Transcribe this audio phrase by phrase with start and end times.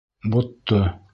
[0.31, 0.81] Ботто!